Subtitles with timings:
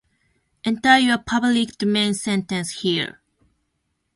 [0.63, 3.21] Enter your public domain sentence here